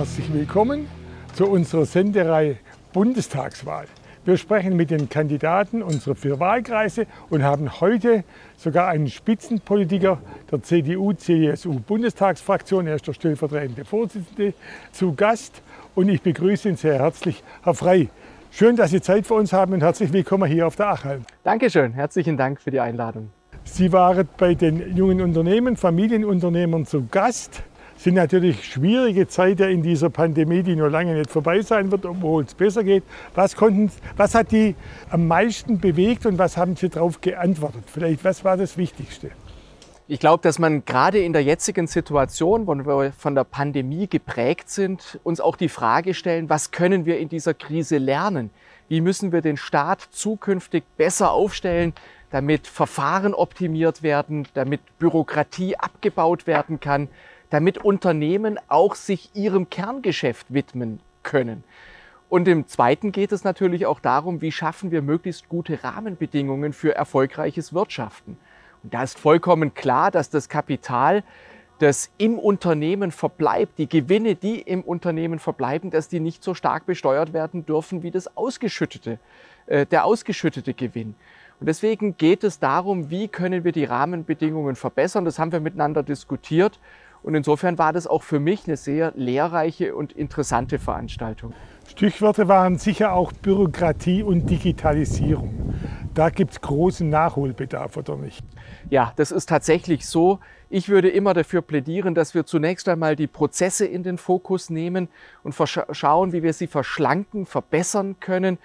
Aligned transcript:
Herzlich 0.00 0.32
willkommen 0.32 0.88
zu 1.34 1.46
unserer 1.46 1.84
Sendereihe 1.84 2.56
Bundestagswahl. 2.94 3.84
Wir 4.24 4.38
sprechen 4.38 4.74
mit 4.74 4.90
den 4.90 5.10
Kandidaten 5.10 5.82
unserer 5.82 6.14
vier 6.14 6.40
Wahlkreise 6.40 7.06
und 7.28 7.42
haben 7.42 7.82
heute 7.82 8.24
sogar 8.56 8.88
einen 8.88 9.08
Spitzenpolitiker 9.08 10.16
der 10.50 10.62
CDU-CSU-Bundestagsfraktion, 10.62 12.86
er 12.86 12.94
ist 12.94 13.08
der 13.08 13.12
stellvertretende 13.12 13.84
Vorsitzende, 13.84 14.54
zu 14.90 15.12
Gast. 15.12 15.60
Und 15.94 16.08
ich 16.08 16.22
begrüße 16.22 16.70
ihn 16.70 16.76
sehr 16.76 16.94
herzlich, 16.94 17.44
Herr 17.62 17.74
Frey. 17.74 18.08
Schön, 18.50 18.76
dass 18.76 18.92
Sie 18.92 19.02
Zeit 19.02 19.26
für 19.26 19.34
uns 19.34 19.52
haben 19.52 19.74
und 19.74 19.82
herzlich 19.82 20.14
willkommen 20.14 20.50
hier 20.50 20.66
auf 20.66 20.76
der 20.76 20.92
Achalm. 20.92 21.24
Dankeschön, 21.44 21.92
herzlichen 21.92 22.38
Dank 22.38 22.62
für 22.62 22.70
die 22.70 22.80
Einladung. 22.80 23.28
Sie 23.64 23.92
waren 23.92 24.26
bei 24.38 24.54
den 24.54 24.96
jungen 24.96 25.20
Unternehmen, 25.20 25.76
Familienunternehmern 25.76 26.86
zu 26.86 27.06
Gast 27.06 27.64
sind 28.02 28.14
natürlich 28.14 28.64
schwierige 28.64 29.28
Zeiten 29.28 29.68
in 29.70 29.82
dieser 29.82 30.08
Pandemie, 30.08 30.62
die 30.62 30.74
noch 30.74 30.88
lange 30.88 31.14
nicht 31.14 31.30
vorbei 31.30 31.60
sein 31.60 31.90
wird, 31.90 32.06
obwohl 32.06 32.44
es 32.44 32.54
besser 32.54 32.82
geht. 32.82 33.04
Was, 33.34 33.54
konnten, 33.54 33.92
was 34.16 34.34
hat 34.34 34.52
die 34.52 34.74
am 35.10 35.28
meisten 35.28 35.78
bewegt 35.80 36.24
und 36.24 36.38
was 36.38 36.56
haben 36.56 36.76
Sie 36.76 36.88
darauf 36.88 37.20
geantwortet? 37.20 37.84
Vielleicht, 37.92 38.24
was 38.24 38.42
war 38.42 38.56
das 38.56 38.78
Wichtigste? 38.78 39.30
Ich 40.08 40.18
glaube, 40.18 40.42
dass 40.42 40.58
man 40.58 40.84
gerade 40.86 41.18
in 41.18 41.34
der 41.34 41.42
jetzigen 41.42 41.86
Situation, 41.86 42.66
wo 42.66 42.74
wir 42.74 43.12
von 43.12 43.34
der 43.34 43.44
Pandemie 43.44 44.08
geprägt 44.08 44.70
sind, 44.70 45.20
uns 45.22 45.40
auch 45.40 45.56
die 45.56 45.68
Frage 45.68 46.14
stellen, 46.14 46.48
was 46.48 46.70
können 46.70 47.04
wir 47.04 47.18
in 47.18 47.28
dieser 47.28 47.52
Krise 47.52 47.98
lernen? 47.98 48.50
Wie 48.88 49.02
müssen 49.02 49.30
wir 49.30 49.42
den 49.42 49.58
Staat 49.58 50.08
zukünftig 50.10 50.84
besser 50.96 51.32
aufstellen, 51.32 51.92
damit 52.30 52.66
Verfahren 52.66 53.34
optimiert 53.34 54.02
werden, 54.02 54.48
damit 54.54 54.80
Bürokratie 54.98 55.76
abgebaut 55.76 56.46
werden 56.46 56.80
kann, 56.80 57.08
damit 57.50 57.78
Unternehmen 57.78 58.58
auch 58.68 58.94
sich 58.94 59.30
ihrem 59.34 59.68
Kerngeschäft 59.68 60.46
widmen 60.52 61.00
können. 61.22 61.64
Und 62.28 62.46
im 62.46 62.68
Zweiten 62.68 63.10
geht 63.10 63.32
es 63.32 63.42
natürlich 63.42 63.86
auch 63.86 63.98
darum, 63.98 64.40
wie 64.40 64.52
schaffen 64.52 64.92
wir 64.92 65.02
möglichst 65.02 65.48
gute 65.48 65.82
Rahmenbedingungen 65.82 66.72
für 66.72 66.94
erfolgreiches 66.94 67.74
Wirtschaften. 67.74 68.38
Und 68.84 68.94
da 68.94 69.02
ist 69.02 69.18
vollkommen 69.18 69.74
klar, 69.74 70.12
dass 70.12 70.30
das 70.30 70.48
Kapital, 70.48 71.24
das 71.80 72.10
im 72.18 72.38
Unternehmen 72.38 73.10
verbleibt, 73.10 73.78
die 73.78 73.88
Gewinne, 73.88 74.36
die 74.36 74.60
im 74.60 74.82
Unternehmen 74.82 75.40
verbleiben, 75.40 75.90
dass 75.90 76.08
die 76.08 76.20
nicht 76.20 76.44
so 76.44 76.54
stark 76.54 76.86
besteuert 76.86 77.32
werden 77.32 77.66
dürfen 77.66 78.04
wie 78.04 78.12
das 78.12 78.36
ausgeschüttete, 78.36 79.18
äh, 79.66 79.86
der 79.86 80.04
ausgeschüttete 80.04 80.72
Gewinn. 80.72 81.16
Und 81.58 81.66
deswegen 81.66 82.16
geht 82.16 82.44
es 82.44 82.58
darum, 82.58 83.10
wie 83.10 83.28
können 83.28 83.64
wir 83.64 83.72
die 83.72 83.84
Rahmenbedingungen 83.84 84.76
verbessern. 84.76 85.24
Das 85.24 85.38
haben 85.38 85.52
wir 85.52 85.60
miteinander 85.60 86.02
diskutiert. 86.02 86.78
Und 87.22 87.34
insofern 87.34 87.78
war 87.78 87.92
das 87.92 88.06
auch 88.06 88.22
für 88.22 88.40
mich 88.40 88.66
eine 88.66 88.76
sehr 88.76 89.12
lehrreiche 89.14 89.94
und 89.94 90.12
interessante 90.12 90.78
Veranstaltung. 90.78 91.52
Stichworte 91.88 92.48
waren 92.48 92.78
sicher 92.78 93.12
auch 93.12 93.32
Bürokratie 93.32 94.22
und 94.22 94.46
Digitalisierung. 94.48 95.74
Da 96.14 96.30
gibt 96.30 96.52
es 96.52 96.60
großen 96.60 97.08
Nachholbedarf, 97.08 97.96
oder 97.96 98.16
nicht? 98.16 98.44
Ja, 98.90 99.12
das 99.16 99.32
ist 99.32 99.48
tatsächlich 99.48 100.06
so. 100.06 100.38
Ich 100.70 100.88
würde 100.88 101.08
immer 101.08 101.34
dafür 101.34 101.62
plädieren, 101.62 102.14
dass 102.14 102.34
wir 102.34 102.46
zunächst 102.46 102.88
einmal 102.88 103.16
die 103.16 103.26
Prozesse 103.26 103.86
in 103.86 104.02
den 104.02 104.18
Fokus 104.18 104.70
nehmen 104.70 105.08
und 105.42 105.54
schauen, 105.90 106.32
wie 106.32 106.42
wir 106.42 106.52
sie 106.52 106.68
verschlanken, 106.68 107.44
verbessern 107.44 108.16
können. 108.20 108.58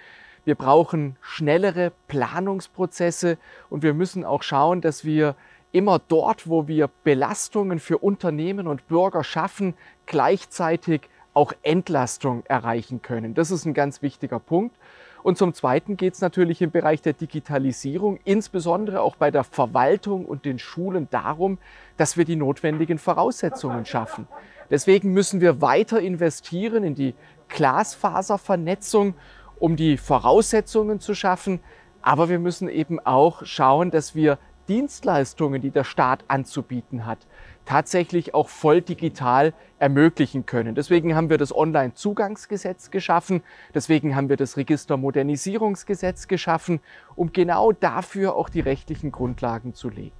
Wir 0.44 0.54
brauchen 0.54 1.16
schnellere 1.20 1.90
Planungsprozesse 2.06 3.38
und 3.68 3.82
wir 3.82 3.92
müssen 3.92 4.24
auch 4.24 4.44
schauen, 4.44 4.80
dass 4.80 5.04
wir 5.04 5.34
immer 5.76 5.98
dort, 5.98 6.48
wo 6.48 6.68
wir 6.68 6.88
Belastungen 7.04 7.80
für 7.80 7.98
Unternehmen 7.98 8.66
und 8.66 8.88
Bürger 8.88 9.22
schaffen, 9.22 9.74
gleichzeitig 10.06 11.02
auch 11.34 11.52
Entlastung 11.62 12.44
erreichen 12.46 13.02
können. 13.02 13.34
Das 13.34 13.50
ist 13.50 13.66
ein 13.66 13.74
ganz 13.74 14.00
wichtiger 14.00 14.38
Punkt. 14.38 14.74
Und 15.22 15.36
zum 15.36 15.52
Zweiten 15.52 15.98
geht 15.98 16.14
es 16.14 16.22
natürlich 16.22 16.62
im 16.62 16.70
Bereich 16.70 17.02
der 17.02 17.12
Digitalisierung, 17.12 18.18
insbesondere 18.24 19.02
auch 19.02 19.16
bei 19.16 19.30
der 19.30 19.44
Verwaltung 19.44 20.24
und 20.24 20.46
den 20.46 20.58
Schulen 20.58 21.08
darum, 21.10 21.58
dass 21.98 22.16
wir 22.16 22.24
die 22.24 22.36
notwendigen 22.36 22.96
Voraussetzungen 22.96 23.84
schaffen. 23.84 24.26
Deswegen 24.70 25.12
müssen 25.12 25.42
wir 25.42 25.60
weiter 25.60 26.00
investieren 26.00 26.84
in 26.84 26.94
die 26.94 27.14
Glasfaservernetzung, 27.48 29.14
um 29.58 29.76
die 29.76 29.98
Voraussetzungen 29.98 31.00
zu 31.00 31.14
schaffen. 31.14 31.60
Aber 32.00 32.30
wir 32.30 32.38
müssen 32.38 32.68
eben 32.70 32.98
auch 33.00 33.44
schauen, 33.44 33.90
dass 33.90 34.14
wir 34.14 34.38
Dienstleistungen, 34.68 35.62
die 35.62 35.70
der 35.70 35.84
Staat 35.84 36.24
anzubieten 36.28 37.06
hat, 37.06 37.18
tatsächlich 37.64 38.34
auch 38.34 38.48
voll 38.48 38.80
digital 38.80 39.52
ermöglichen 39.78 40.46
können. 40.46 40.74
Deswegen 40.74 41.14
haben 41.14 41.30
wir 41.30 41.38
das 41.38 41.54
Online-Zugangsgesetz 41.54 42.90
geschaffen, 42.90 43.42
deswegen 43.74 44.16
haben 44.16 44.28
wir 44.28 44.36
das 44.36 44.56
Registermodernisierungsgesetz 44.56 46.28
geschaffen, 46.28 46.80
um 47.14 47.32
genau 47.32 47.72
dafür 47.72 48.36
auch 48.36 48.48
die 48.48 48.60
rechtlichen 48.60 49.12
Grundlagen 49.12 49.74
zu 49.74 49.88
legen. 49.88 50.16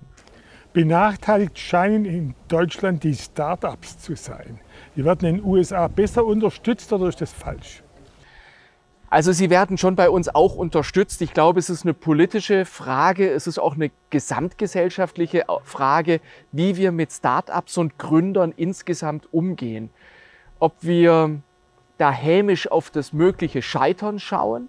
Benachteiligt 0.73 1.59
scheinen 1.59 2.05
in 2.05 2.35
Deutschland 2.49 3.03
die 3.03 3.15
Start-ups 3.15 3.99
zu 3.99 4.15
sein. 4.15 4.61
Die 4.95 5.05
werden 5.07 5.27
in 5.27 5.37
den 5.37 5.45
USA 5.45 5.89
besser 5.89 6.27
unterstützt 6.27 6.93
oder 6.93 7.09
ist 7.09 7.21
das 7.23 7.33
falsch? 7.33 7.83
Also 9.09 9.31
sie 9.31 9.51
werden 9.51 9.79
schon 9.79 9.95
bei 9.95 10.11
uns 10.11 10.29
auch 10.35 10.57
unterstützt. 10.57 11.23
Ich 11.23 11.33
glaube, 11.33 11.61
es 11.61 11.71
ist 11.71 11.85
eine 11.85 11.95
politische 11.95 12.65
Frage, 12.65 13.31
es 13.31 13.47
ist 13.47 13.59
auch 13.59 13.75
eine 13.75 13.91
gesamtgesellschaftliche 14.11 15.45
Frage, 15.63 16.21
wie 16.51 16.77
wir 16.77 16.91
mit 16.91 17.13
Start-ups 17.13 17.79
und 17.79 17.99
Gründern 17.99 18.53
insgesamt 18.57 19.33
umgehen. 19.33 19.91
Ob 20.59 20.75
wir 20.81 21.41
da 21.99 22.11
hämisch 22.11 22.71
auf 22.71 22.91
das 22.91 23.13
mögliche 23.13 23.63
Scheitern 23.63 24.19
schauen 24.19 24.69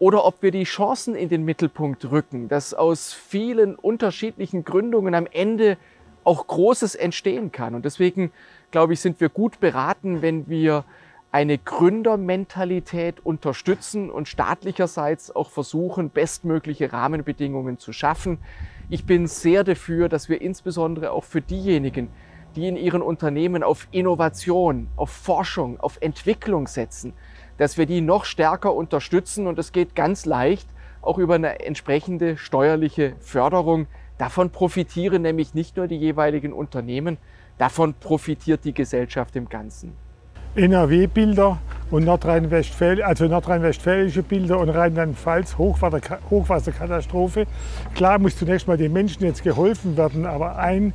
oder 0.00 0.24
ob 0.24 0.42
wir 0.42 0.50
die 0.50 0.64
Chancen 0.64 1.14
in 1.14 1.28
den 1.28 1.44
Mittelpunkt 1.44 2.10
rücken, 2.10 2.48
dass 2.48 2.74
aus 2.74 3.12
vielen 3.12 3.76
unterschiedlichen 3.76 4.64
Gründungen 4.64 5.14
am 5.14 5.26
Ende 5.30 5.76
auch 6.24 6.46
Großes 6.46 6.94
entstehen 6.94 7.52
kann. 7.52 7.74
Und 7.74 7.84
deswegen, 7.84 8.32
glaube 8.70 8.92
ich, 8.92 9.00
sind 9.00 9.20
wir 9.20 9.28
gut 9.28 9.60
beraten, 9.60 10.20
wenn 10.20 10.48
wir 10.48 10.84
eine 11.30 11.58
Gründermentalität 11.58 13.24
unterstützen 13.24 14.10
und 14.10 14.28
staatlicherseits 14.28 15.34
auch 15.34 15.50
versuchen, 15.50 16.10
bestmögliche 16.10 16.92
Rahmenbedingungen 16.92 17.78
zu 17.78 17.92
schaffen. 17.92 18.38
Ich 18.88 19.04
bin 19.04 19.26
sehr 19.26 19.62
dafür, 19.64 20.08
dass 20.08 20.30
wir 20.30 20.40
insbesondere 20.40 21.10
auch 21.12 21.24
für 21.24 21.42
diejenigen, 21.42 22.08
die 22.56 22.66
in 22.66 22.76
ihren 22.76 23.02
Unternehmen 23.02 23.62
auf 23.62 23.88
Innovation, 23.90 24.88
auf 24.96 25.10
Forschung, 25.10 25.78
auf 25.80 25.98
Entwicklung 26.00 26.66
setzen, 26.66 27.12
dass 27.58 27.76
wir 27.76 27.84
die 27.84 28.00
noch 28.00 28.24
stärker 28.24 28.74
unterstützen 28.74 29.46
und 29.46 29.58
es 29.58 29.72
geht 29.72 29.94
ganz 29.94 30.24
leicht 30.24 30.68
auch 31.02 31.18
über 31.18 31.34
eine 31.34 31.60
entsprechende 31.60 32.38
steuerliche 32.38 33.14
Förderung. 33.20 33.86
Davon 34.16 34.50
profitieren 34.50 35.22
nämlich 35.22 35.54
nicht 35.54 35.76
nur 35.76 35.86
die 35.86 35.96
jeweiligen 35.96 36.52
Unternehmen, 36.54 37.18
davon 37.58 37.94
profitiert 37.94 38.64
die 38.64 38.74
Gesellschaft 38.74 39.36
im 39.36 39.48
Ganzen. 39.48 40.07
NRW-Bilder 40.54 41.58
und 41.90 42.06
also 42.06 43.26
nordrhein-westfälische 43.26 44.22
Bilder 44.22 44.58
und 44.58 44.68
Rheinland-Pfalz, 44.68 45.56
Hochwasser, 45.56 46.18
Hochwasserkatastrophe. 46.28 47.46
Klar 47.94 48.18
muss 48.18 48.36
zunächst 48.36 48.68
mal 48.68 48.76
den 48.76 48.92
Menschen 48.92 49.24
jetzt 49.24 49.42
geholfen 49.42 49.96
werden, 49.96 50.26
aber 50.26 50.58
ein, 50.58 50.92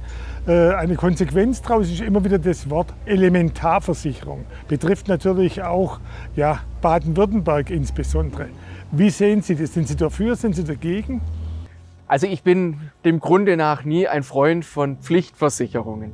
äh, 0.48 0.70
eine 0.70 0.96
Konsequenz 0.96 1.62
daraus 1.62 1.90
ist 1.90 2.02
immer 2.02 2.24
wieder 2.24 2.38
das 2.38 2.70
Wort 2.70 2.94
Elementarversicherung. 3.06 4.46
Betrifft 4.68 5.08
natürlich 5.08 5.64
auch 5.64 6.00
ja, 6.36 6.60
Baden-Württemberg 6.82 7.72
insbesondere. 7.72 8.50
Wie 8.92 9.10
sehen 9.10 9.42
Sie 9.42 9.56
das? 9.56 9.74
Sind 9.74 9.88
Sie 9.88 9.96
dafür, 9.96 10.36
sind 10.36 10.56
Sie 10.56 10.64
dagegen? 10.64 11.22
Also 12.08 12.28
ich 12.28 12.44
bin 12.44 12.80
dem 13.06 13.20
Grunde 13.20 13.58
nach 13.58 13.84
nie 13.86 14.08
ein 14.08 14.22
Freund 14.22 14.66
von 14.66 14.98
Pflichtversicherungen. 14.98 16.12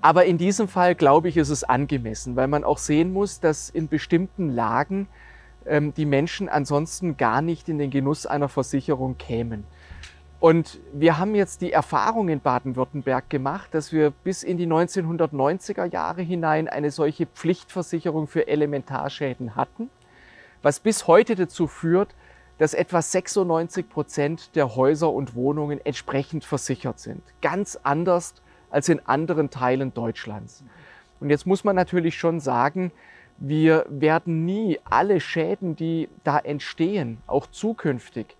Aber 0.00 0.24
in 0.24 0.38
diesem 0.38 0.68
Fall, 0.68 0.94
glaube 0.94 1.28
ich, 1.28 1.36
ist 1.36 1.48
es 1.48 1.64
angemessen, 1.64 2.36
weil 2.36 2.46
man 2.46 2.64
auch 2.64 2.78
sehen 2.78 3.12
muss, 3.12 3.40
dass 3.40 3.68
in 3.68 3.88
bestimmten 3.88 4.50
Lagen 4.50 5.08
ähm, 5.66 5.92
die 5.94 6.06
Menschen 6.06 6.48
ansonsten 6.48 7.16
gar 7.16 7.42
nicht 7.42 7.68
in 7.68 7.78
den 7.78 7.90
Genuss 7.90 8.26
einer 8.26 8.48
Versicherung 8.48 9.18
kämen. 9.18 9.64
Und 10.40 10.78
wir 10.92 11.18
haben 11.18 11.34
jetzt 11.34 11.62
die 11.62 11.72
Erfahrung 11.72 12.28
in 12.28 12.40
Baden-Württemberg 12.40 13.28
gemacht, 13.28 13.70
dass 13.72 13.92
wir 13.92 14.12
bis 14.12 14.44
in 14.44 14.56
die 14.56 14.68
1990er 14.68 15.84
Jahre 15.84 16.22
hinein 16.22 16.68
eine 16.68 16.92
solche 16.92 17.26
Pflichtversicherung 17.26 18.28
für 18.28 18.46
Elementarschäden 18.46 19.56
hatten, 19.56 19.90
was 20.62 20.78
bis 20.78 21.08
heute 21.08 21.34
dazu 21.34 21.66
führt, 21.66 22.14
dass 22.58 22.72
etwa 22.72 23.02
96 23.02 23.88
Prozent 23.88 24.54
der 24.54 24.76
Häuser 24.76 25.12
und 25.12 25.34
Wohnungen 25.34 25.84
entsprechend 25.84 26.44
versichert 26.44 27.00
sind. 27.00 27.22
Ganz 27.42 27.78
anders 27.82 28.34
als 28.70 28.88
in 28.88 29.06
anderen 29.06 29.50
Teilen 29.50 29.94
Deutschlands. 29.94 30.64
Und 31.20 31.30
jetzt 31.30 31.46
muss 31.46 31.64
man 31.64 31.76
natürlich 31.76 32.18
schon 32.18 32.40
sagen, 32.40 32.92
wir 33.38 33.86
werden 33.88 34.44
nie 34.44 34.80
alle 34.84 35.20
Schäden, 35.20 35.76
die 35.76 36.08
da 36.24 36.38
entstehen, 36.38 37.18
auch 37.26 37.46
zukünftig 37.46 38.36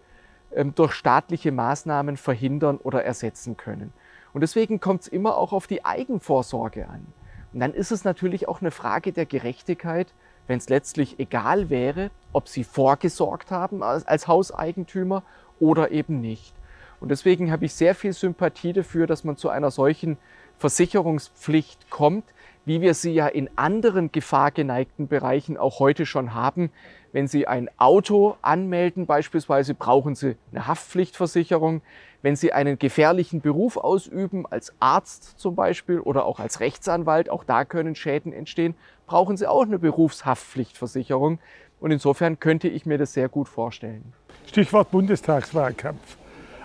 ähm, 0.53 0.75
durch 0.75 0.93
staatliche 0.93 1.53
Maßnahmen 1.53 2.17
verhindern 2.17 2.79
oder 2.79 3.05
ersetzen 3.05 3.57
können. 3.57 3.93
Und 4.33 4.41
deswegen 4.41 4.81
kommt 4.81 5.03
es 5.03 5.09
immer 5.09 5.37
auch 5.37 5.53
auf 5.53 5.67
die 5.67 5.85
Eigenvorsorge 5.85 6.89
an. 6.89 7.07
Und 7.53 7.61
dann 7.61 7.75
ist 7.75 7.93
es 7.93 8.05
natürlich 8.05 8.49
auch 8.49 8.61
eine 8.61 8.71
Frage 8.71 9.13
der 9.13 9.27
Gerechtigkeit, 9.27 10.13
wenn 10.47 10.59
es 10.59 10.69
letztlich 10.69 11.19
egal 11.19 11.71
wäre, 11.71 12.11
ob 12.33 12.49
sie 12.49 12.65
vorgesorgt 12.65 13.51
haben 13.51 13.83
als, 13.83 14.07
als 14.07 14.27
Hauseigentümer 14.27 15.23
oder 15.61 15.91
eben 15.91 16.21
nicht. 16.21 16.55
Und 17.01 17.11
deswegen 17.11 17.51
habe 17.53 17.65
ich 17.65 17.75
sehr 17.75 17.95
viel 17.95 18.13
Sympathie 18.13 18.73
dafür, 18.73 19.07
dass 19.07 19.25
man 19.25 19.37
zu 19.37 19.49
einer 19.49 19.71
solchen 19.71 20.17
Versicherungspflicht 20.59 21.91
kommt, 21.91 22.25
wie 22.65 22.81
wir 22.81 22.95
sie 22.95 23.13
ja 23.13 23.27
in 23.29 23.49
anderen 23.57 24.13
gefahrgeneigten 24.13 25.09
Bereichen 25.09 25.57
auch 25.57 25.79
heute 25.79 26.05
schon 26.05 26.35
haben. 26.35 26.71
Wenn 27.13 27.27
Sie 27.27 27.47
ein 27.47 27.71
Auto 27.79 28.37
anmelden 28.43 29.07
beispielsweise, 29.07 29.75
brauchen 29.75 30.15
Sie 30.15 30.37
eine 30.53 30.67
Haftpflichtversicherung. 30.67 31.81
Wenn 32.21 32.37
Sie 32.37 32.53
einen 32.53 32.79
gefährlichen 32.79 33.41
Beruf 33.41 33.79
ausüben, 33.79 34.45
als 34.45 34.75
Arzt 34.79 35.39
zum 35.39 35.55
Beispiel 35.55 36.01
oder 36.01 36.27
auch 36.27 36.39
als 36.39 36.61
Rechtsanwalt, 36.61 37.31
auch 37.31 37.45
da 37.45 37.65
können 37.65 37.95
Schäden 37.95 38.33
entstehen, 38.33 38.75
brauchen 39.07 39.39
Sie 39.39 39.47
auch 39.47 39.63
eine 39.63 39.79
Berufshaftpflichtversicherung. 39.79 41.39
Und 41.81 41.91
insofern 41.93 42.39
könnte 42.41 42.69
ich 42.69 42.85
mir 42.85 42.99
das 42.99 43.15
sehr 43.15 43.29
gut 43.29 43.49
vorstellen. 43.49 44.13
Stichwort 44.47 44.91
Bundestagswahlkampf. 44.91 46.19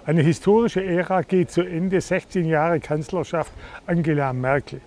Eine 0.06 0.22
historische 0.22 0.84
Ära 0.84 1.22
geht 1.22 1.50
zu 1.50 1.62
Ende, 1.62 2.02
16 2.02 2.46
Jahre 2.46 2.82
Kanzlerschaft 2.82 3.54
Angela 3.88 4.34
Merkel. 4.34 4.82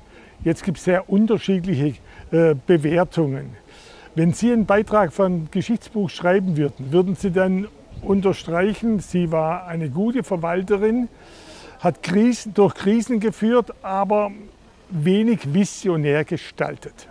Jetzt 0.45 0.63
gibt 0.63 0.77
es 0.77 0.85
sehr 0.85 1.09
unterschiedliche 1.09 1.95
äh, 2.33 2.55
Bewertungen. 2.67 3.57
Wenn 4.15 4.35
Sie 4.35 4.53
einen 4.53 4.67
Beitrag 4.67 5.15
von 5.15 5.49
Geschichtsbuch 5.51 6.11
schreiben 6.11 6.59
würden, 6.59 6.93
würden 6.93 7.17
Sie 7.17 7.31
dann 7.31 7.67
unterstreichen, 8.03 9.01
sie 9.01 9.33
war 9.33 9.67
eine 9.67 9.89
gute 9.89 10.23
Verwalterin, 10.23 11.09
hat 11.81 12.03
Krisen, 12.03 12.53
durch 12.53 12.75
Krisen 12.75 13.19
geführt, 13.19 13.73
aber 13.83 14.33
wenig 14.91 15.55
visionär 15.55 16.25
gestaltet. 16.25 17.09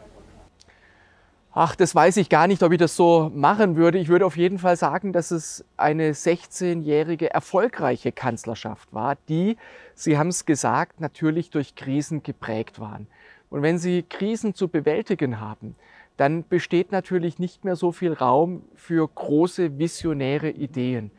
Ach, 1.58 1.74
das 1.74 1.96
weiß 1.96 2.18
ich 2.18 2.28
gar 2.28 2.48
nicht, 2.48 2.64
ob 2.64 2.74
ich 2.74 2.78
das 2.80 2.98
so 2.98 3.32
machen 3.34 3.78
würde. 3.78 3.98
Ich 3.98 4.10
würde 4.10 4.26
auf 4.26 4.36
jeden 4.36 4.60
Fall 4.60 4.76
sagen, 4.76 5.14
dass 5.14 5.32
es 5.32 5.64
eine 5.78 6.12
16-jährige 6.12 7.34
erfolgreiche 7.34 8.12
Kanzlerschaft 8.12 8.94
war, 8.94 9.16
die, 9.30 9.56
Sie 9.94 10.18
haben 10.18 10.28
es 10.28 10.46
gesagt, 10.46 11.00
natürlich 11.00 11.52
durch 11.52 11.76
Krisen 11.76 12.24
geprägt 12.24 12.82
waren. 12.82 13.08
Und 13.50 13.62
wenn 13.62 13.78
Sie 13.78 14.04
Krisen 14.04 14.54
zu 14.54 14.68
bewältigen 14.68 15.40
haben, 15.40 15.78
dann 16.18 16.46
besteht 16.46 16.92
natürlich 16.92 17.40
nicht 17.40 17.64
mehr 17.64 17.78
so 17.78 17.94
viel 17.94 18.12
Raum 18.12 18.64
für 18.76 19.08
große 19.08 19.80
visionäre 19.80 20.50
Ideen. 20.50 21.10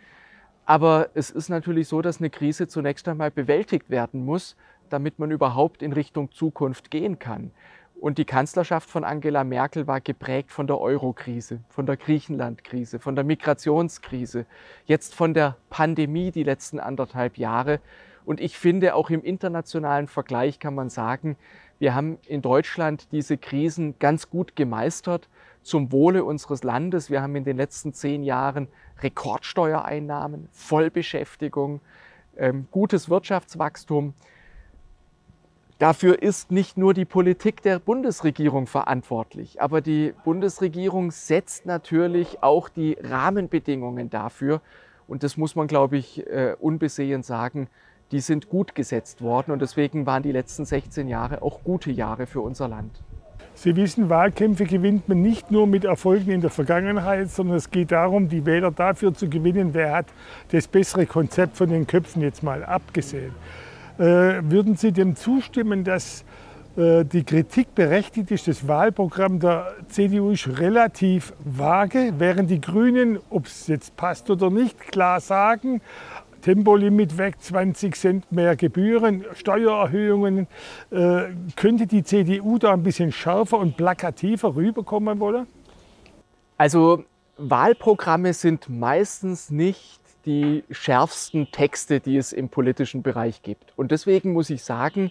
Aber 0.67 1.09
es 1.15 1.31
ist 1.31 1.49
natürlich 1.49 1.89
so, 1.89 2.03
dass 2.03 2.19
eine 2.19 2.29
Krise 2.29 2.69
zunächst 2.69 3.09
einmal 3.09 3.31
bewältigt 3.31 3.89
werden 3.89 4.23
muss, 4.27 4.55
damit 4.91 5.19
man 5.19 5.31
überhaupt 5.31 5.81
in 5.81 5.95
Richtung 5.95 6.31
Zukunft 6.31 6.91
gehen 6.91 7.19
kann. 7.19 7.53
Und 8.07 8.19
die 8.19 8.25
Kanzlerschaft 8.25 8.89
von 8.89 9.03
Angela 9.03 9.43
Merkel 9.43 9.89
war 9.89 10.01
geprägt 10.01 10.53
von 10.53 10.69
der 10.69 10.79
Euro-Krise, 10.79 11.59
von 11.69 11.87
der 11.87 11.97
Griechenland-Krise, 11.97 13.01
von 13.01 13.17
der 13.17 13.25
Migrationskrise, 13.25 14.47
jetzt 14.85 15.13
von 15.13 15.35
der 15.35 15.57
Pandemie 15.71 16.31
die 16.31 16.45
letzten 16.45 16.79
anderthalb 16.79 17.37
Jahre. 17.37 17.81
Und 18.25 18.41
ich 18.41 18.57
finde, 18.59 18.95
auch 18.95 19.11
im 19.11 19.25
internationalen 19.25 20.07
Vergleich 20.07 20.61
kann 20.61 20.77
man 20.77 20.89
sagen, 20.89 21.37
wir 21.81 21.97
haben 21.97 22.19
in 22.29 22.43
Deutschland 22.43 23.11
diese 23.11 23.39
Krisen 23.39 23.99
ganz 23.99 24.31
gut 24.31 24.55
gemeistert 24.55 25.29
zum 25.63 25.91
Wohle 25.91 26.23
unseres 26.23 26.63
Landes. 26.63 27.11
Wir 27.11 27.23
haben 27.23 27.35
in 27.35 27.43
den 27.43 27.57
letzten 27.57 27.93
zehn 27.93 28.23
Jahren 28.23 28.69
Rekordsteuereinnahmen, 29.03 30.49
Vollbeschäftigung, 30.53 31.81
ähm, 32.37 32.69
gutes 32.71 33.11
Wirtschaftswachstum. 33.11 34.15
Dafür 35.79 36.23
ist 36.23 36.51
nicht 36.51 36.79
nur 36.79 36.95
die 36.95 37.05
Politik 37.05 37.61
der 37.61 37.79
Bundesregierung 37.79 38.67
verantwortlich, 38.67 39.61
aber 39.61 39.83
die 39.83 40.15
Bundesregierung 40.25 41.11
setzt 41.11 41.67
natürlich 41.67 42.43
auch 42.43 42.71
die 42.71 42.97
Rahmenbedingungen 42.99 44.09
dafür. 44.09 44.63
Und 45.07 45.23
das 45.23 45.37
muss 45.37 45.55
man, 45.55 45.67
glaube 45.67 45.99
ich, 45.99 46.27
äh, 46.27 46.57
unbesehen 46.59 47.23
sagen, 47.23 47.69
die 48.11 48.21
sind 48.21 48.49
gut 48.49 48.75
gesetzt 48.75 49.21
worden 49.21 49.51
und 49.51 49.61
deswegen 49.61 50.07
waren 50.07 50.23
die 50.23 50.33
letzten 50.33 50.65
16 50.65 51.09
Jahre 51.09 51.43
auch 51.43 51.63
gute 51.63 51.91
Jahre 51.91 52.27
für 52.27 52.41
unser 52.41 52.69
Land. 52.69 53.03
Sie 53.55 53.77
wissen, 53.77 54.09
Wahlkämpfe 54.09 54.65
gewinnt 54.65 55.09
man 55.09 55.21
nicht 55.21 55.51
nur 55.51 55.67
mit 55.67 55.85
Erfolgen 55.85 56.31
in 56.31 56.41
der 56.41 56.51
Vergangenheit, 56.51 57.31
sondern 57.31 57.57
es 57.57 57.71
geht 57.71 57.91
darum, 57.91 58.29
die 58.29 58.47
Wähler 58.47 58.71
dafür 58.71 59.13
zu 59.13 59.29
gewinnen, 59.29 59.71
wer 59.73 59.93
hat 59.93 60.07
das 60.53 60.69
bessere 60.69 61.07
Konzept 61.07 61.57
von 61.57 61.69
den 61.69 61.87
Köpfen 61.87 62.23
jetzt 62.23 62.43
mal 62.43 62.65
abgesehen. 62.65 63.35
Äh, 63.99 64.43
würden 64.43 64.77
Sie 64.77 64.93
dem 64.93 65.17
zustimmen, 65.17 65.85
dass 65.85 66.25
äh, 66.77 67.05
die 67.05 67.25
Kritik 67.25 67.75
berechtigt 67.75 68.31
ist, 68.31 68.47
das 68.47 68.69
Wahlprogramm 68.69 69.41
der 69.41 69.75
CDU 69.89 70.31
ist 70.31 70.59
relativ 70.59 71.33
vage, 71.45 72.13
während 72.19 72.51
die 72.51 72.61
Grünen, 72.61 73.19
ob 73.31 73.47
es 73.47 73.67
jetzt 73.69 73.97
passt 73.97 74.29
oder 74.29 74.51
nicht, 74.51 74.79
klar 74.79 75.21
sagen, 75.21 75.81
Tempolimit 76.43 77.17
weg, 77.17 77.41
20 77.41 77.97
Cent 77.97 78.31
mehr 78.31 78.55
Gebühren, 78.55 79.25
Steuererhöhungen. 79.35 80.47
Äh, 80.91 81.25
könnte 81.57 81.87
die 81.87 82.05
CDU 82.05 82.59
da 82.59 82.75
ein 82.75 82.83
bisschen 82.83 83.11
schärfer 83.11 83.59
und 83.59 83.77
plakativer 83.77 84.55
rüberkommen 84.55 85.19
wollen? 85.19 85.47
Also 86.59 87.05
Wahlprogramme 87.39 88.33
sind 88.33 88.69
meistens 88.69 89.51
nicht 89.51 90.06
die 90.27 90.65
schärfsten 90.71 91.51
Texte, 91.53 92.01
die 92.01 92.17
es 92.17 92.33
im 92.33 92.49
politischen 92.49 93.03
Bereich 93.03 93.43
gibt. 93.43 93.73
Und 93.77 93.93
deswegen 93.93 94.33
muss 94.33 94.51
ich 94.51 94.65
sagen, 94.65 95.11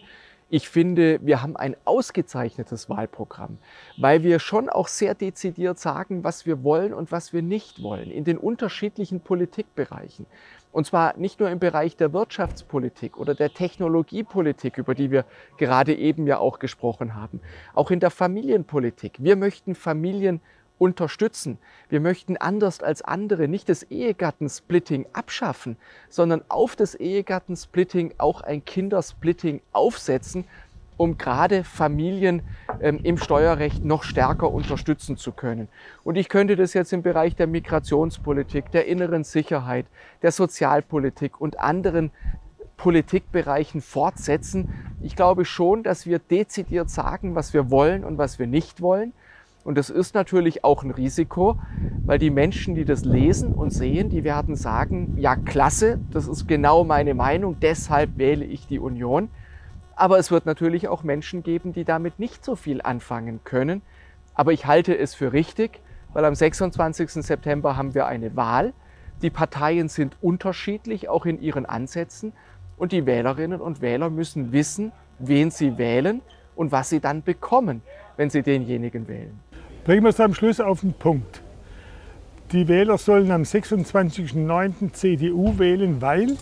ich 0.50 0.70
finde, 0.70 1.20
wir 1.24 1.42
haben 1.42 1.58
ein 1.58 1.76
ausgezeichnetes 1.86 2.88
Wahlprogramm, 2.88 3.58
weil 3.98 4.22
wir 4.22 4.38
schon 4.40 4.70
auch 4.70 4.88
sehr 4.88 5.16
dezidiert 5.16 5.80
sagen, 5.80 6.24
was 6.24 6.46
wir 6.46 6.64
wollen 6.64 6.94
und 6.94 7.12
was 7.12 7.34
wir 7.34 7.42
nicht 7.42 7.82
wollen 7.82 8.12
in 8.12 8.26
den 8.26 8.38
unterschiedlichen 8.38 9.22
Politikbereichen. 9.22 10.28
Und 10.72 10.86
zwar 10.86 11.18
nicht 11.18 11.40
nur 11.40 11.50
im 11.50 11.58
Bereich 11.58 11.96
der 11.96 12.14
Wirtschaftspolitik 12.14 13.18
oder 13.18 13.34
der 13.34 13.54
Technologiepolitik, 13.54 14.78
über 14.78 14.94
die 14.94 15.10
wir 15.10 15.26
gerade 15.58 15.96
eben 15.96 16.28
ja 16.28 16.38
auch 16.38 16.60
gesprochen 16.60 17.16
haben, 17.16 17.40
auch 17.74 17.90
in 17.92 18.00
der 18.00 18.12
Familienpolitik. 18.12 19.14
Wir 19.20 19.38
möchten 19.38 19.74
Familien 19.74 20.42
unterstützen. 20.78 21.58
Wir 21.90 22.00
möchten 22.00 22.38
anders 22.38 22.82
als 22.82 23.02
andere 23.02 23.48
nicht 23.48 23.70
das 23.70 23.84
Ehegattensplitting 23.84 25.06
abschaffen, 25.14 25.78
sondern 26.10 26.42
auf 26.50 26.76
das 26.76 26.96
Ehegattensplitting 26.96 28.16
auch 28.18 28.42
ein 28.42 28.66
Kindersplitting 28.66 29.62
aufsetzen, 29.72 30.46
um 30.98 31.18
gerade 31.18 31.64
Familien 31.64 32.42
ähm, 32.82 33.00
im 33.04 33.18
Steuerrecht 33.18 33.84
noch 33.84 34.04
stärker 34.04 34.52
unterstützen 34.52 35.18
zu 35.18 35.32
können. 35.32 35.68
Und 36.04 36.16
ich 36.16 36.30
könnte 36.30 36.56
das 36.56 36.74
jetzt 36.74 36.94
im 36.94 37.02
Bereich 37.02 37.36
der 37.36 37.48
Migrationspolitik, 37.48 38.72
der 38.72 38.86
inneren 38.86 39.24
Sicherheit, 39.24 39.86
der 40.22 40.32
Sozialpolitik 40.32 41.40
und 41.40 41.60
anderen 41.60 42.12
Politikbereichen 42.78 43.82
fortsetzen. 43.82 44.70
Ich 45.02 45.16
glaube 45.16 45.46
schon, 45.46 45.84
dass 45.84 46.06
wir 46.06 46.20
dezidiert 46.20 46.90
sagen, 46.90 47.36
was 47.36 47.54
wir 47.54 47.72
wollen 47.72 48.04
und 48.04 48.18
was 48.18 48.40
wir 48.40 48.48
nicht 48.48 48.82
wollen. 48.82 49.14
Und 49.66 49.80
das 49.80 49.90
ist 49.90 50.14
natürlich 50.14 50.64
auch 50.64 50.84
ein 50.84 50.92
Risiko, 50.92 51.58
weil 52.06 52.20
die 52.20 52.30
Menschen, 52.30 52.76
die 52.76 52.86
das 52.86 53.04
lesen 53.04 53.52
und 53.52 53.72
sehen, 53.72 54.10
die 54.12 54.24
werden 54.24 54.56
sagen, 54.56 55.16
ja, 55.18 55.36
klasse, 55.36 56.00
das 56.12 56.28
ist 56.28 56.48
genau 56.48 56.84
meine 56.84 57.16
Meinung, 57.16 57.58
deshalb 57.60 58.20
wähle 58.20 58.46
ich 58.46 58.68
die 58.68 58.78
Union. 58.78 59.28
Aber 59.96 60.20
es 60.20 60.30
wird 60.30 60.46
natürlich 60.46 60.88
auch 60.88 61.02
Menschen 61.02 61.42
geben, 61.42 61.74
die 61.74 61.84
damit 61.84 62.20
nicht 62.20 62.46
so 62.46 62.56
viel 62.56 62.80
anfangen 62.80 63.40
können. 63.44 63.82
Aber 64.36 64.54
ich 64.54 64.68
halte 64.68 64.96
es 64.96 65.16
für 65.16 65.34
richtig, 65.34 65.80
weil 66.14 66.26
am 66.26 66.36
26. 66.36 67.26
September 67.26 67.76
haben 67.76 67.96
wir 67.96 68.06
eine 68.06 68.36
Wahl. 68.36 68.72
Die 69.24 69.32
Parteien 69.32 69.90
sind 69.90 70.16
unterschiedlich, 70.22 71.10
auch 71.10 71.26
in 71.26 71.42
ihren 71.42 71.66
Ansätzen. 71.66 72.34
Und 72.78 72.92
die 72.92 73.08
Wählerinnen 73.08 73.62
und 73.62 73.82
Wähler 73.82 74.12
müssen 74.12 74.52
wissen, 74.52 74.92
wen 75.18 75.50
sie 75.50 75.80
wählen 75.80 76.22
und 76.56 76.72
was 76.72 76.90
sie 76.90 77.00
dann 77.00 77.24
bekommen, 77.24 77.82
wenn 78.16 78.30
sie 78.30 78.44
denjenigen 78.44 79.08
wählen. 79.08 79.40
Bringen 79.86 80.04
wir 80.04 80.10
es 80.10 80.20
am 80.20 80.34
Schluss 80.34 80.60
auf 80.60 80.80
den 80.80 80.94
Punkt. 80.94 81.44
Die 82.52 82.68
Wähler 82.68 82.98
sollen 82.98 83.32
am 83.32 83.44
26.09. 83.44 84.94
CDU 84.94 85.60
wählen, 85.60 86.02
weil 86.02 86.38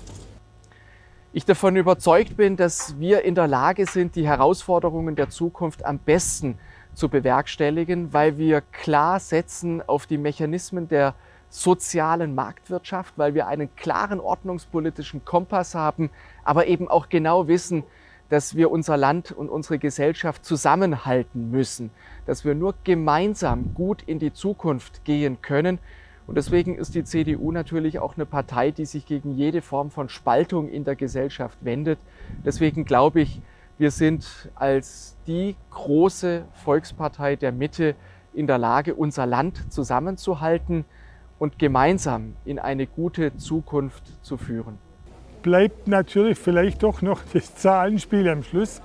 ich 1.34 1.44
davon 1.44 1.76
überzeugt 1.76 2.38
bin, 2.38 2.56
dass 2.56 2.98
wir 3.00 3.26
in 3.26 3.36
der 3.36 3.50
Lage 3.50 3.86
sind, 3.86 4.16
die 4.16 4.26
Herausforderungen 4.26 5.18
der 5.18 5.30
Zukunft 5.30 5.84
am 5.84 6.00
besten 6.00 6.58
zu 6.94 7.10
bewerkstelligen, 7.10 8.14
weil 8.14 8.38
wir 8.38 8.62
klar 8.62 9.20
setzen 9.20 9.82
auf 9.86 10.06
die 10.06 10.18
Mechanismen 10.18 10.88
der 10.88 11.14
sozialen 11.50 12.36
Marktwirtschaft, 12.36 13.16
weil 13.18 13.34
wir 13.34 13.48
einen 13.48 13.76
klaren 13.76 14.22
ordnungspolitischen 14.22 15.26
Kompass 15.26 15.76
haben, 15.76 16.12
aber 16.46 16.68
eben 16.68 16.88
auch 16.88 17.10
genau 17.10 17.50
wissen, 17.50 17.84
dass 18.34 18.56
wir 18.56 18.72
unser 18.72 18.98
Land 18.98 19.32
und 19.32 19.48
unsere 19.48 19.78
Gesellschaft 19.78 20.44
zusammenhalten 20.44 21.52
müssen, 21.52 21.92
dass 22.26 22.44
wir 22.44 22.56
nur 22.56 22.74
gemeinsam 22.84 23.76
gut 23.76 24.02
in 24.02 24.18
die 24.18 24.34
Zukunft 24.34 25.06
gehen 25.06 25.44
können 25.44 25.78
und 26.26 26.36
deswegen 26.36 26.76
ist 26.76 26.96
die 26.96 27.04
CDU 27.04 27.52
natürlich 27.52 28.00
auch 28.00 28.16
eine 28.16 28.26
Partei, 28.26 28.72
die 28.72 28.86
sich 28.86 29.06
gegen 29.06 29.36
jede 29.36 29.62
Form 29.62 29.92
von 29.92 30.10
Spaltung 30.10 30.68
in 30.68 30.84
der 30.84 30.96
Gesellschaft 30.96 31.60
wendet. 31.62 32.00
Deswegen 32.44 32.86
glaube 32.86 33.22
ich, 33.22 33.40
Wir 33.80 33.90
sind 33.90 34.50
als 34.54 35.16
die 35.26 35.56
große 35.72 36.46
Volkspartei 36.64 37.36
der 37.36 37.52
Mitte 37.52 37.96
in 38.34 38.46
der 38.46 38.60
Lage, 38.60 38.94
unser 38.94 39.26
Land 39.26 39.72
zusammenzuhalten 39.74 40.86
und 41.40 41.58
gemeinsam 41.58 42.36
in 42.46 42.60
eine 42.60 42.86
gute 42.86 43.36
Zukunft 43.38 44.04
zu 44.24 44.38
führen. 44.38 44.78
Bleibt 45.44 45.90
natürlich 45.90 46.40
vielleicht 46.40 46.84
doch 46.84 47.02
noch 47.02 47.22
das 47.34 47.56
Zahlenspiel 47.56 48.30
am 48.30 48.44
Schluss. 48.44 48.82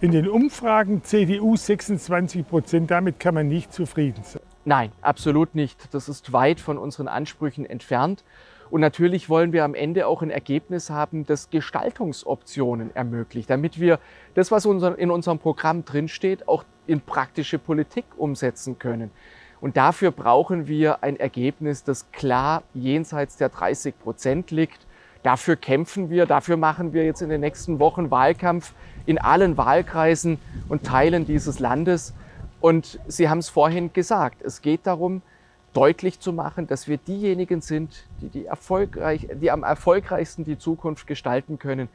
In 0.00 0.10
den 0.10 0.26
Umfragen 0.26 1.04
CDU 1.04 1.54
26 1.54 2.48
Prozent, 2.48 2.90
damit 2.90 3.20
kann 3.20 3.34
man 3.34 3.46
nicht 3.46 3.74
zufrieden 3.74 4.22
sein. 4.24 4.40
Nein, 4.64 4.90
absolut 5.02 5.54
nicht. 5.54 5.92
Das 5.92 6.08
ist 6.08 6.32
weit 6.32 6.60
von 6.60 6.78
unseren 6.78 7.08
Ansprüchen 7.08 7.66
entfernt. 7.66 8.24
Und 8.70 8.80
natürlich 8.80 9.28
wollen 9.28 9.52
wir 9.52 9.64
am 9.64 9.74
Ende 9.74 10.06
auch 10.06 10.22
ein 10.22 10.30
Ergebnis 10.30 10.88
haben, 10.88 11.26
das 11.26 11.50
Gestaltungsoptionen 11.50 12.96
ermöglicht, 12.96 13.50
damit 13.50 13.78
wir 13.78 13.98
das, 14.34 14.50
was 14.50 14.64
in 14.64 15.10
unserem 15.10 15.38
Programm 15.38 15.84
drinsteht, 15.84 16.48
auch 16.48 16.64
in 16.86 17.02
praktische 17.02 17.58
Politik 17.58 18.06
umsetzen 18.16 18.78
können. 18.78 19.10
Und 19.60 19.76
dafür 19.76 20.10
brauchen 20.10 20.68
wir 20.68 21.02
ein 21.02 21.20
Ergebnis, 21.20 21.84
das 21.84 22.10
klar 22.12 22.62
jenseits 22.72 23.36
der 23.36 23.50
30 23.50 23.98
Prozent 23.98 24.50
liegt. 24.50 24.86
Dafür 25.22 25.56
kämpfen 25.56 26.10
wir, 26.10 26.26
dafür 26.26 26.56
machen 26.56 26.92
wir 26.92 27.04
jetzt 27.04 27.22
in 27.22 27.28
den 27.28 27.40
nächsten 27.40 27.78
Wochen 27.78 28.10
Wahlkampf 28.10 28.72
in 29.06 29.18
allen 29.18 29.56
Wahlkreisen 29.56 30.38
und 30.68 30.84
Teilen 30.84 31.26
dieses 31.26 31.58
Landes. 31.58 32.14
Und 32.60 33.00
Sie 33.06 33.28
haben 33.28 33.38
es 33.38 33.48
vorhin 33.48 33.92
gesagt, 33.92 34.42
es 34.42 34.62
geht 34.62 34.86
darum, 34.86 35.22
deutlich 35.72 36.20
zu 36.20 36.32
machen, 36.32 36.66
dass 36.66 36.88
wir 36.88 36.96
diejenigen 36.96 37.60
sind, 37.60 38.04
die, 38.20 38.28
die, 38.28 38.46
erfolgreich, 38.46 39.28
die 39.40 39.50
am 39.50 39.62
erfolgreichsten 39.62 40.44
die 40.44 40.58
Zukunft 40.58 41.06
gestalten 41.06 41.58
können. 41.58 41.88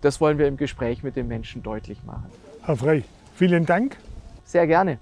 Das 0.00 0.20
wollen 0.20 0.38
wir 0.38 0.46
im 0.46 0.56
Gespräch 0.56 1.02
mit 1.02 1.16
den 1.16 1.28
Menschen 1.28 1.62
deutlich 1.62 2.02
machen. 2.04 2.26
Herr 2.62 2.76
Frey, 2.76 3.04
vielen 3.34 3.66
Dank. 3.66 3.96
Sehr 4.44 4.66
gerne. 4.66 4.98